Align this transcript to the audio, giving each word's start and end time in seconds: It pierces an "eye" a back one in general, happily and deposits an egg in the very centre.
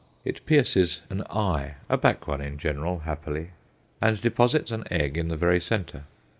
It 0.25 0.43
pierces 0.47 1.03
an 1.11 1.21
"eye" 1.29 1.75
a 1.87 1.95
back 1.95 2.25
one 2.27 2.41
in 2.41 2.57
general, 2.57 3.01
happily 3.01 3.49
and 4.01 4.19
deposits 4.19 4.71
an 4.71 4.85
egg 4.89 5.15
in 5.15 5.27
the 5.27 5.37
very 5.37 5.59
centre. 5.59 6.05